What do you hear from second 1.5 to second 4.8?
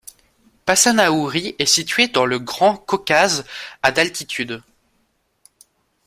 est situé dans le Grand Caucase à d'altitude.